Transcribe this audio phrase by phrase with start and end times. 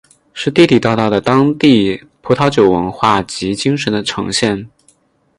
[0.33, 4.67] 是地地道道的当地葡萄酒文化及精神的呈现。